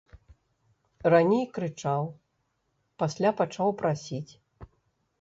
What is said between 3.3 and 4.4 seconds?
пачаў прасіць.